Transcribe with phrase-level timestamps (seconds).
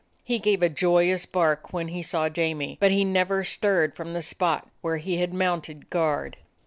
[0.23, 4.23] He gave a joyous bark when he saw Jamie, but he never stirred from the
[4.23, 6.37] spot where he had mounted guard.